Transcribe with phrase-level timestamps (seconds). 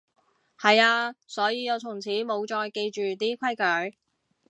[0.57, 3.97] 係啊，所以我從此無再記住啲規矩